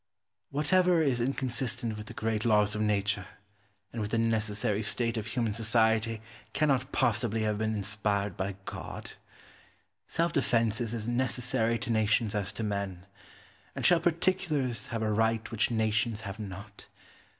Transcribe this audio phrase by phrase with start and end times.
[0.49, 3.27] Whatever is inconsistent with the great laws of Nature
[3.93, 6.21] and with the necessary state of human society
[6.53, 9.11] cannot possibly have been inspired by God.
[10.07, 13.05] Self defence is as necessary to nations as to men.
[13.75, 16.87] And shall particulars have a right which nations have not?